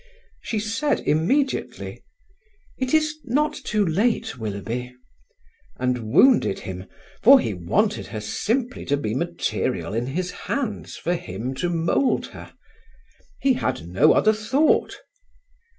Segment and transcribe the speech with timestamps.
[0.41, 2.03] She said immediately:
[2.79, 4.95] "It is not too late, Willoughby,"
[5.77, 6.85] and wounded him,
[7.21, 12.25] for he wanted her simply to be material in his hands for him to mould
[12.33, 12.51] her;
[13.41, 14.97] he had no other thought.